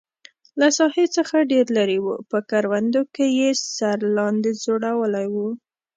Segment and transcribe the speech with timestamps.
[0.59, 5.35] له ساحې څخه ډېر لرې و، په کروندو کې یې سر لاندې ځړولی و.